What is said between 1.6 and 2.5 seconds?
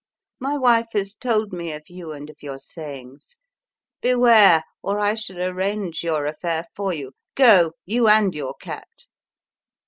of you and of